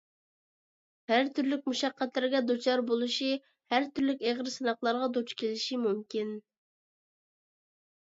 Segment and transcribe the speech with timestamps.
[1.11, 3.29] ھەر تۈرلۈك مۇشەققەتلەرگە دۇچار بولۇشى،
[3.75, 6.37] ھەر تۈرلۈك ئېغىر سىناقلارغا دۇچ كېلىشى مۇمكىن.